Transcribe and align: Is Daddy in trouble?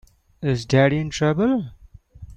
Is 0.41 0.65
Daddy 0.65 0.97
in 0.97 1.11
trouble? 1.11 1.73